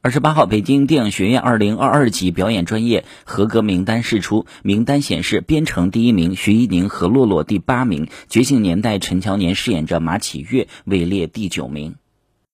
[0.00, 11.96] 二十八号，北京电影学院二零二二级表演专业合格名单释出，名单显示，《编程》第一名徐一宁和洛洛第八名，《觉醒年代》陈乔年饰演着马启月位列第九名。